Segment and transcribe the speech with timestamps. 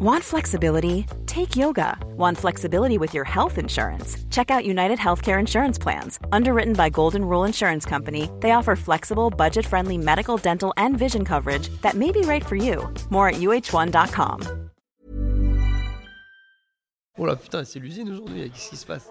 [0.00, 1.06] Want flexibility?
[1.26, 1.98] Take yoga.
[2.16, 4.16] Want flexibility with your health insurance?
[4.30, 6.20] Check out United Healthcare Insurance Plans.
[6.30, 11.24] Underwritten by Golden Rule Insurance Company, they offer flexible, budget friendly medical, dental, and vision
[11.24, 12.88] coverage that may be right for you.
[13.10, 14.70] More at uh1.com.
[17.18, 19.10] Oh là putain, c'est l'usine aujourd'hui, qu'est-ce qui se passe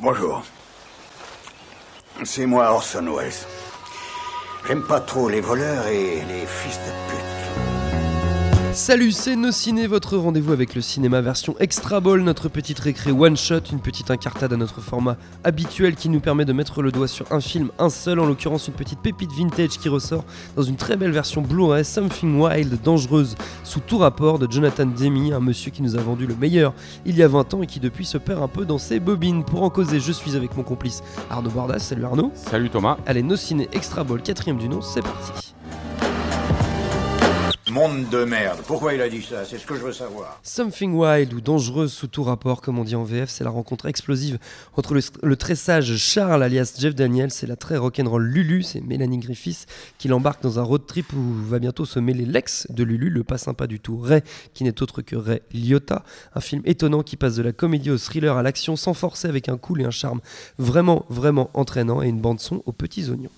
[0.00, 0.42] Bonjour.
[2.24, 3.65] C'est moi Orson Welles.
[4.66, 7.25] J'aime pas trop les voleurs et les fils de pute.
[8.76, 13.10] Salut, c'est Nos Ciné, votre rendez-vous avec le cinéma version Extra Ball, notre petite récré
[13.10, 16.92] one shot, une petite incartade à notre format habituel qui nous permet de mettre le
[16.92, 20.26] doigt sur un film, un seul, en l'occurrence une petite pépite vintage qui ressort
[20.56, 23.34] dans une très belle version Blu-ray, Something Wild, dangereuse,
[23.64, 26.74] sous tout rapport de Jonathan Demi, un monsieur qui nous a vendu le meilleur
[27.06, 29.42] il y a 20 ans et qui depuis se perd un peu dans ses bobines.
[29.42, 31.78] Pour en causer, je suis avec mon complice Arnaud Bordas.
[31.78, 32.30] Salut Arnaud.
[32.34, 32.98] Salut Thomas.
[33.06, 35.55] Allez, Nos Ciné Extra Ball, quatrième du nom, c'est parti.
[37.76, 38.60] Monde de merde.
[38.66, 39.44] Pourquoi il a dit ça?
[39.44, 40.40] C'est ce que je veux savoir.
[40.42, 43.84] Something Wild ou dangereuse sous tout rapport, comme on dit en VF, c'est la rencontre
[43.84, 44.38] explosive
[44.78, 49.18] entre le, très sage Charles alias Jeff Daniels et la très rock'n'roll Lulu, c'est Mélanie
[49.18, 49.66] Griffiths,
[49.98, 53.24] qui l'embarque dans un road trip où va bientôt se mêler l'ex de Lulu, le
[53.24, 54.22] pas sympa du tout, Ray,
[54.54, 56.02] qui n'est autre que Ray Liotta.
[56.34, 59.50] Un film étonnant qui passe de la comédie au thriller à l'action sans forcer avec
[59.50, 60.22] un cool et un charme
[60.56, 63.28] vraiment, vraiment entraînant et une bande-son aux petits oignons.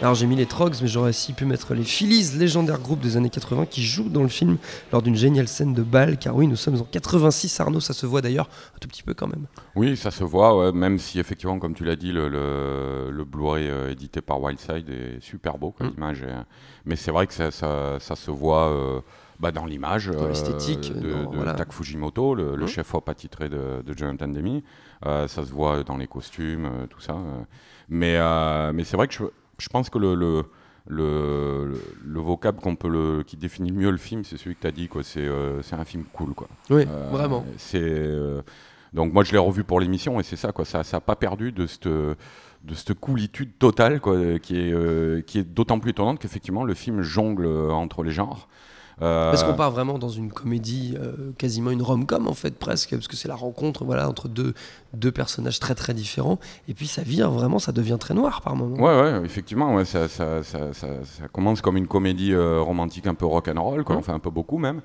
[0.00, 3.16] Alors j'ai mis les Trogs, mais j'aurais aussi pu mettre les Phillies, légendaire groupe des
[3.16, 4.56] années 80 qui jouent dans le film
[4.92, 8.06] lors d'une géniale scène de bal, car oui, nous sommes en 86, Arnaud, ça se
[8.06, 9.46] voit d'ailleurs un tout petit peu quand même.
[9.74, 13.24] Oui, ça se voit, ouais, même si effectivement, comme tu l'as dit, le, le, le
[13.24, 15.94] Blu-ray euh, édité par Wildside est super beau, comme Mm.
[15.94, 16.44] l'image est-
[16.86, 19.00] mais c'est vrai que ça, ça, ça se voit euh,
[19.40, 21.54] bah, dans l'image Dans l'esthétique, de, de voilà.
[21.54, 22.68] Tak Fujimoto, le, le Mm.
[22.68, 24.62] chef-op attitré de, de Jonathan Demi.
[25.06, 27.14] Euh, ça se voit dans les costumes, euh, tout ça.
[27.14, 27.42] euh.
[27.88, 29.24] Mais, euh, mais c'est vrai que je,
[29.58, 30.44] je pense que le, le,
[30.86, 34.62] le, le- le vocable qu'on peut le, qui définit mieux le film, c'est celui que
[34.62, 35.02] tu as dit, quoi.
[35.02, 36.48] C'est, euh, c'est un film cool, quoi.
[36.70, 37.44] Oui, Euh, vraiment.
[37.56, 38.42] C'est euh,
[38.94, 40.64] donc moi je l'ai revu pour l'émission et c'est ça quoi.
[40.64, 45.38] Ça ça a pas perdu de cette de cette coolitude totale quoi, qui est qui
[45.40, 48.48] est d'autant plus étonnante qu'effectivement le film jongle entre les genres.
[49.00, 52.90] Euh, Parce qu'on part vraiment dans une comédie, euh, quasiment une rom-com en fait presque,
[52.90, 54.54] parce que c'est la rencontre voilà, entre deux,
[54.92, 56.38] deux personnages très très différents,
[56.68, 58.76] et puis ça vire vraiment, ça devient très noir par moments.
[58.76, 60.58] Ouais, ouais, effectivement, ouais, ça, ça, ça,
[61.32, 64.00] commence comme une comédie euh, romantique un peu rock'n'roll, quoi, Mhm.
[64.00, 64.80] enfin un peu beaucoup même.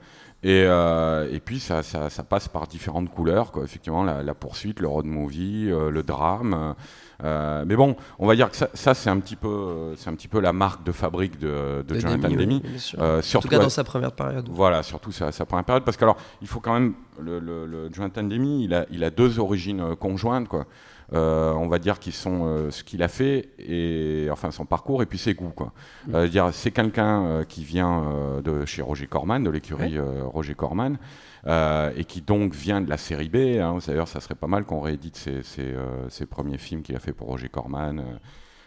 [0.45, 3.63] Et, euh, et puis ça, ça, ça passe par différentes couleurs, quoi.
[3.63, 6.75] Effectivement, la, la poursuite, le road movie, euh, le drame.
[7.23, 10.15] euh, mais bon, on va dire que ça, ça c'est un petit peu, c'est un
[10.15, 12.61] petit peu la marque de fabrique de, de De Jonathan Demi.
[12.99, 14.49] Euh, en surtout tout cas dans sa première période.
[14.55, 15.83] Voilà, surtout sa, sa première période.
[15.83, 16.93] Parce que alors, il faut quand même.
[17.19, 20.65] Le, le- le Jonathan Demi, il a, il a deux origines euh, conjointes, quoi.
[21.11, 25.03] Euh, on va dire qu'ils sont euh, ce qu'il a fait et enfin son parcours
[25.03, 25.71] et puis ses goûts quoi.
[26.07, 26.15] Mm.
[26.15, 30.97] Euh, dire c'est quelqu'un qui vient de chez Roger Corman, de l'écurie Roger Corman.
[31.45, 33.59] et qui donc vient de la série B.
[33.61, 33.77] Hein.
[33.85, 35.75] D'ailleurs, ça serait pas mal qu'on réédite ses, ses,
[36.09, 38.01] ses premiers films qu'il a fait pour Roger Corman.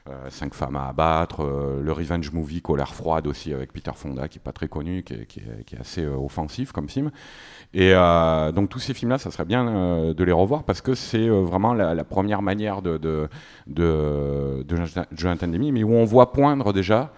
[0.09, 4.29] Euh, Cinq femmes à abattre, euh, le revenge movie Colère froide aussi avec Peter Fonda
[4.29, 7.11] qui est pas très connu, qui est, qui est- assez euh, offensif comme film.
[7.75, 7.93] Et
[8.55, 12.05] donc tous ces films-là, ça serait bien de les revoir parce que c'est vraiment la,
[12.05, 13.29] première manière de, de,
[13.67, 14.77] de, de
[15.13, 17.13] Jonathan- Demme, mais où on voit poindre déjà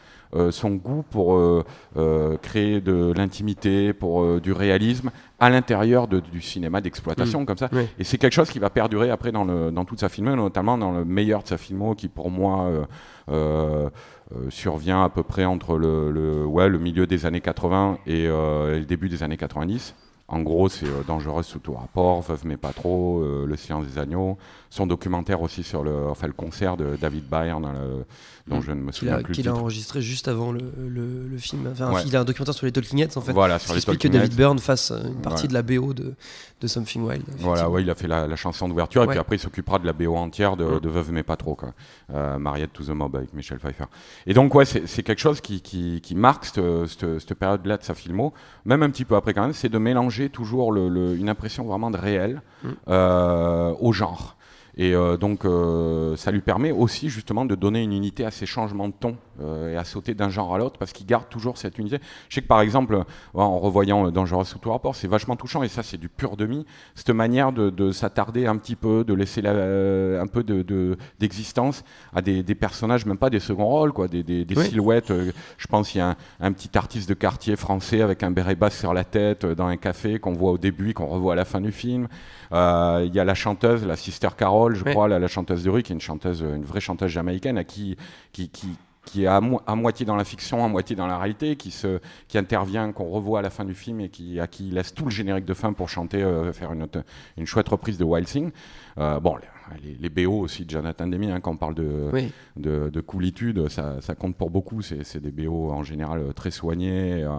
[0.51, 1.65] son goût pour euh,
[1.97, 7.69] euh, créer de l'intimité, pour euh, du réalisme à l'intérieur du cinéma d'exploitation comme ça.
[7.73, 7.87] Oui.
[7.99, 10.77] Et c'est quelque chose qui va perdurer après dans, le, dans toute sa filmo, notamment
[10.77, 12.85] dans le meilleur de sa filmo, qui pour moi euh,
[13.31, 13.91] euh,
[14.35, 18.27] euh, survient à peu près entre le, le, ouais, le milieu des années 80 et,
[18.27, 19.95] euh, et le début des années 90.
[20.31, 23.87] En gros, c'est euh, Dangereuse sous tout rapport, Veuve mais pas trop, euh, Le silence
[23.87, 24.37] des agneaux.
[24.71, 28.05] Son documentaire aussi sur le, enfin, le concert de David Byrne, le-
[28.47, 29.33] dont je ne me souviens a, plus.
[29.33, 31.67] qu'il a enregistré juste avant le, le- le film.
[31.73, 32.03] Enfin, Ouais.
[32.07, 33.33] Il a un documentaire sur les Talking Heads en fait.
[33.33, 34.35] Voilà, sur les explique que David.
[34.35, 35.49] Byrne fasse euh, une partie Ouais.
[35.49, 36.13] de la BO de,
[36.61, 37.25] de Something Wild.
[37.39, 39.87] Voilà, ouais, il a fait la, la chanson d'ouverture et puis après il s'occupera de
[39.87, 40.81] la BO entière de, Mm.
[40.81, 41.71] de Veuve mais pas trop, quoi.
[42.13, 43.85] Euh, Mariette to the Mob avec Michel Pfeiffer.
[44.27, 47.79] Et donc, ouais, c'est c'est quelque chose qui, qui, qui marque cette, cette, cette période-là
[47.79, 48.35] de sa filmo,
[48.67, 51.65] même un petit peu après quand même, c'est de mélanger toujours le, le- une impression
[51.65, 52.69] vraiment de réel Mm.
[52.89, 54.37] euh, au genre.
[54.77, 58.47] Et euh, donc, euh, ça lui permet aussi justement de donner une unité à ces
[58.47, 61.79] changements de ton et à sauter d'un genre à l'autre parce qu'il garde toujours cette
[61.79, 61.99] unité.
[62.29, 63.05] Je sais que par exemple, euh,
[63.35, 66.37] en revoyant euh, Dangerous sous tout rapport, c'est vachement touchant et ça, c'est du pur
[66.37, 66.67] demi.
[66.95, 70.63] Cette manière de, de s'attarder un petit peu, de laisser la- euh, un peu de-
[70.63, 74.57] de- d'existence à des, des personnages, même pas des seconds rôles, quoi, des, des- des
[74.59, 74.67] Oui.
[74.67, 75.11] silhouettes.
[75.11, 78.31] euh, je pense qu'il y a un, un petit artiste de quartier français avec un
[78.31, 81.07] béret basse sur la tête euh, dans un café qu'on voit au début et qu'on
[81.07, 82.09] revoit à la fin du film.
[82.53, 85.71] Euh, Il y a la chanteuse, la Sister Carol, je crois, la, la, chanteuse de
[85.71, 87.97] rue, qui est une chanteuse, une vraie chanteuse jamaïcaine, à qui,
[88.33, 88.69] qui, qui
[89.05, 91.71] qui est à, mo à, moitié dans la fiction, à moitié dans la réalité, qui,
[91.71, 94.95] se, qui intervient, qu'on revoit à la fin du film et qui, à qui laisse
[94.95, 96.87] tout le générique de fin pour chanter, euh, faire une,
[97.37, 98.51] une, chouette reprise de Wild Thing.
[98.99, 99.37] Euh, bon,
[99.83, 102.33] les, les, BO aussi de Jonathan Demi, hein, quand on parle de, oui.
[102.57, 104.83] de, de, coolitude, ça, ça, compte pour beaucoup.
[104.83, 107.31] C'est des BO en général très soignés euh,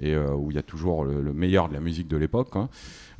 [0.00, 2.54] et où il y a toujours le, le, meilleur de la musique de l'époque.
[2.54, 2.68] Hein.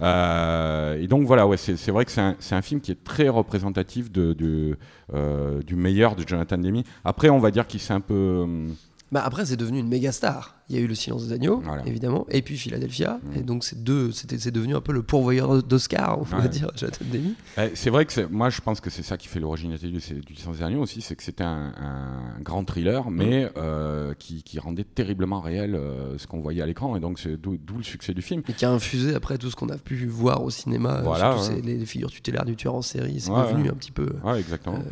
[0.03, 3.29] Euh, et donc voilà, ouais, c'est vrai que c'est un, un, film qui est très
[3.29, 4.79] représentatif de, de
[5.13, 6.85] euh, du meilleur de Jonathan Demi.
[7.05, 8.47] Après, on va dire qu'il s'est un peu.
[9.13, 10.60] Bah après, c'est devenu une méga star.
[10.71, 11.85] Il y a eu Le Silence des Agneaux, voilà.
[11.87, 13.19] évidemment, et puis Philadelphia.
[13.23, 13.39] Mmh.
[13.39, 16.43] Et donc, c'est deux, c'est devenu un peu le pourvoyeur d'Oscar, on ouais.
[16.43, 17.35] va dire, Jonathan Demi.
[17.59, 20.35] Eh, c'est vrai que moi, je pense que c'est ça qui fait l'originalité du, du,
[20.37, 23.51] Silence des Agneaux aussi, c'est que c'était un, un, grand thriller, mais mmh.
[23.57, 27.37] euh, qui, qui, rendait terriblement réel euh, ce qu'on voyait à l'écran, et donc c'est
[27.37, 28.43] d'où le succès du film.
[28.49, 31.61] Et qui a infusé après tout ce qu'on a pu voir au cinéma, voilà, ouais.
[31.63, 34.43] les, les, figures tutélaires du tueur en série, c'est devenu un petit peu euh,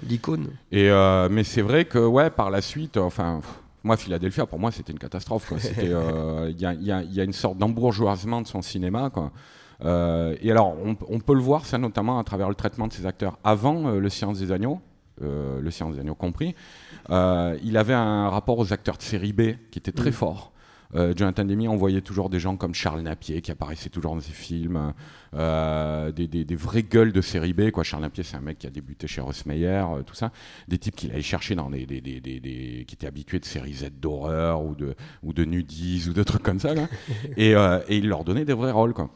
[0.09, 0.49] l'icône.
[0.73, 3.41] Et euh, mais c'est vrai que, ouais, par la suite, enfin
[3.85, 5.53] moi, Philadelphia, pour moi, c'était une catastrophe.
[5.83, 9.11] Il euh, y, a, y, a, y, a, une sorte d'embourgeoisement de son cinéma.
[9.11, 9.31] Quoi.
[9.85, 12.93] Euh, et alors, on, on, peut le voir, ça notamment à travers le traitement de
[12.93, 14.81] ses acteurs avant euh, Le Silence des Agneaux,
[15.21, 16.55] Le Silence des Agneaux compris.
[17.11, 20.15] Il avait un rapport aux acteurs de série B qui était très mmh.
[20.15, 20.53] fort.
[20.95, 24.21] Euh, Jonathan Demi, on voyait toujours des gens comme Charles Napier qui apparaissaient toujours dans
[24.21, 24.95] ses films,
[25.35, 27.71] euh, des, des, des, vraies gueules de série B.
[27.71, 27.85] Quoi.
[27.85, 30.33] Charles Napier, c'est un mec qui a débuté chez Ross Meyer, euh, tout ça.
[30.67, 33.91] Des types qu'il allait chercher dans des, des, des, qui étaient habitués de séries Z
[34.01, 36.75] d'horreur ou de, ou de ou de trucs comme ça.
[36.75, 36.89] Là.
[37.37, 38.95] et, euh, et il leur donnait des vrais rôles.
[38.95, 39.11] Quoi.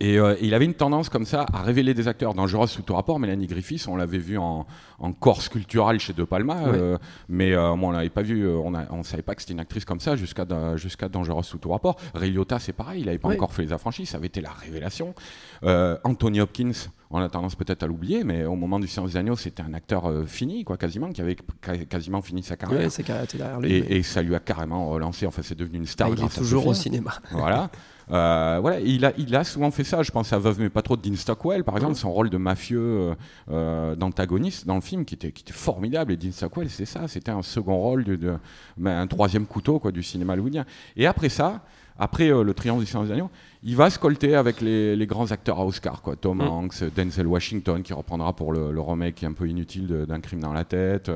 [0.00, 2.82] Et, euh, et, il avait une tendance comme ça à révéler des acteurs dangereux sous
[2.82, 3.18] tout rapport.
[3.18, 4.66] Mélanie Griffiths, on l'avait vu en,
[4.98, 6.96] en, corps sculptural chez De Palma, euh,
[7.28, 9.60] mais euh, bon, on l'avait pas vu, on, a, on savait pas que c'était une
[9.60, 11.96] actrice comme ça jusqu'à jusqu'à dangereuse sous tout rapport.
[12.14, 15.14] Ray c'est pareil, il avait pas encore fait les affranchis, ça avait été la révélation.
[15.62, 16.72] Euh, Anthony Hopkins,
[17.10, 19.74] on a tendance peut-être à l'oublier, mais au moment du Silence des Agneaux, c'était un
[19.74, 21.36] acteur euh, fini, quoi, quasiment, qui avait
[21.88, 22.80] quasiment fini sa carrière.
[22.80, 23.72] Ouais, sa carrière derrière lui.
[23.72, 23.96] Et, mais...
[23.96, 25.26] et, ça lui a carrément relancé.
[25.26, 26.08] Enfin, c'est devenu une star.
[26.10, 27.12] Ah, il est toujours au cinéma.
[27.32, 27.70] Voilà.
[28.10, 30.02] Euh, voilà, il a, souvent fait ça.
[30.02, 32.36] Je pense à Veuve mais pas trop de Dean Stockwell, par exemple, son rôle de
[32.36, 33.14] mafieux
[33.50, 36.12] euh, d'antagoniste dans le film qui était, formidable.
[36.12, 38.36] Et Dean Stockwell, c'est ça, c'était un second rôle, de,
[38.76, 40.64] ben, un troisième couteau du cinéma hollywoodien.
[40.96, 41.62] Et après ça,
[42.00, 43.30] après euh, le Triomphe du Silence des Agneaux,
[43.62, 46.16] il va se colter avec les, les, grands acteurs à Oscar, quoi.
[46.16, 46.48] Tom mmh.
[46.48, 50.54] Hanks, Denzel Washington, qui reprendra pour le, le remake un peu inutile d'un crime dans
[50.54, 51.10] la tête.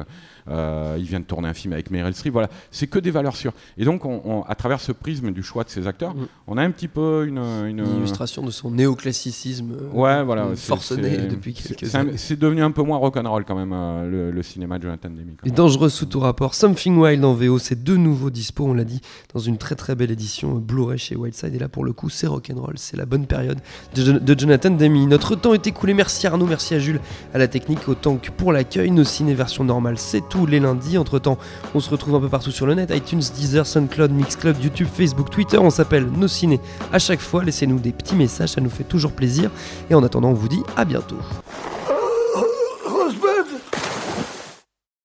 [0.48, 2.34] Euh, il vient de tourner un film avec Meryl Streep.
[2.34, 3.54] Voilà, c'est que des valeurs sûres.
[3.78, 6.26] Et donc, on, on, à travers ce prisme du choix de ces acteurs, mmh.
[6.48, 7.80] on a un petit peu une, une...
[7.80, 9.74] une illustration de son néoclassicisme.
[9.94, 12.18] Ouais, voilà, forcené depuis quelques années.
[12.18, 15.36] C'est devenu un peu moins rock'n'roll quand même euh, le, le, cinéma de Jonathan Demme.
[15.44, 16.54] Et dangereux sous tout rapport.
[16.54, 18.66] Something Wild en VO, c'est de nouveau dispo.
[18.66, 19.00] On l'a dit
[19.32, 20.56] dans une très très belle édition
[20.96, 21.54] Chez Wildside.
[21.54, 22.74] Et là, pour le coup, c'est rock'n'roll.
[22.76, 23.58] C'est la bonne période
[23.94, 25.06] de, Jonathan Demme.
[25.06, 25.94] Notre temps est écoulé.
[25.94, 27.00] Merci Arnaud, merci à Jules,
[27.32, 28.90] à la technique, autant que pour l'accueil.
[28.90, 30.98] Nos ciné version normale, c'est tous les lundis.
[30.98, 31.38] Entre temps,
[31.74, 35.30] on se retrouve un peu partout sur le net iTunes, Deezer, SoundCloud, Mixcloud, YouTube, Facebook,
[35.30, 35.58] Twitter.
[35.58, 36.60] On s'appelle Nos Ciné
[36.92, 37.44] à chaque fois.
[37.44, 39.50] Laissez-nous des petits messages, ça nous fait toujours plaisir.
[39.90, 41.16] Et en attendant, on vous dit à bientôt.